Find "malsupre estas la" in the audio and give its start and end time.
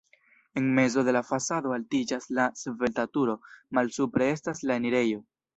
3.81-4.83